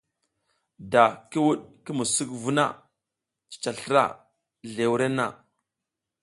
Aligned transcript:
Da 0.91 1.03
ki 1.29 1.39
wuɗ 1.45 1.61
ki 1.83 1.91
musuk 1.97 2.29
vu 2.41 2.51
na, 2.57 2.65
cica 3.49 3.71
slra 3.77 4.03
zle 4.69 4.85
wurenna. 4.89 5.25